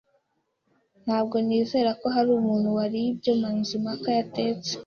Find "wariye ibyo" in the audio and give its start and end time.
2.77-3.31